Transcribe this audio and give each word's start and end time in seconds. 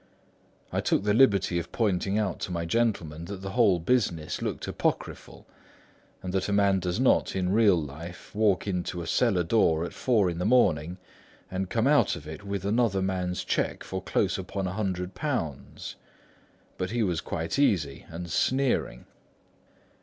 I 0.71 0.81
took 0.81 1.03
the 1.03 1.13
liberty 1.13 1.59
of 1.59 1.71
pointing 1.71 2.17
out 2.17 2.39
to 2.39 2.51
my 2.51 2.65
gentleman 2.65 3.25
that 3.25 3.43
the 3.43 3.51
whole 3.51 3.77
business 3.77 4.41
looked 4.41 4.67
apocryphal, 4.67 5.45
and 6.23 6.33
that 6.33 6.49
a 6.49 6.51
man 6.51 6.79
does 6.79 6.99
not, 6.99 7.35
in 7.35 7.51
real 7.53 7.79
life, 7.79 8.33
walk 8.33 8.65
into 8.65 9.03
a 9.03 9.05
cellar 9.05 9.43
door 9.43 9.85
at 9.85 9.93
four 9.93 10.27
in 10.27 10.39
the 10.39 10.43
morning 10.45 10.97
and 11.51 11.69
come 11.69 11.85
out 11.85 12.17
with 12.43 12.65
another 12.65 13.03
man's 13.03 13.43
cheque 13.43 13.83
for 13.83 14.01
close 14.01 14.39
upon 14.39 14.65
a 14.65 14.73
hundred 14.73 15.13
pounds. 15.13 15.97
But 16.79 16.89
he 16.89 17.03
was 17.03 17.21
quite 17.21 17.59
easy 17.59 18.07
and 18.09 18.27
sneering. 18.31 19.05